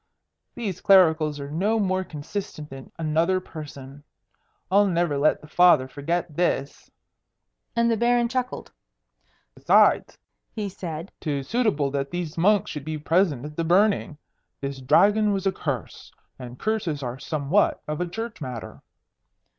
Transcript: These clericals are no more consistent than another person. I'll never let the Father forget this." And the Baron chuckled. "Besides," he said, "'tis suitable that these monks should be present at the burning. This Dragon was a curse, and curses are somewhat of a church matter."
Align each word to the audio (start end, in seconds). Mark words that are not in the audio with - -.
These 0.55 0.81
clericals 0.81 1.39
are 1.39 1.51
no 1.51 1.77
more 1.79 2.03
consistent 2.03 2.71
than 2.71 2.91
another 2.97 3.39
person. 3.39 4.03
I'll 4.71 4.87
never 4.87 5.15
let 5.15 5.41
the 5.41 5.47
Father 5.47 5.87
forget 5.87 6.35
this." 6.35 6.89
And 7.75 7.91
the 7.91 7.95
Baron 7.97 8.27
chuckled. 8.27 8.71
"Besides," 9.53 10.17
he 10.55 10.69
said, 10.69 11.11
"'tis 11.19 11.47
suitable 11.47 11.91
that 11.91 12.09
these 12.09 12.35
monks 12.35 12.71
should 12.71 12.83
be 12.83 12.97
present 12.97 13.45
at 13.45 13.55
the 13.57 13.63
burning. 13.63 14.17
This 14.59 14.81
Dragon 14.81 15.33
was 15.33 15.45
a 15.45 15.51
curse, 15.51 16.11
and 16.39 16.57
curses 16.57 17.03
are 17.03 17.19
somewhat 17.19 17.83
of 17.87 18.01
a 18.01 18.07
church 18.07 18.41
matter." 18.41 18.81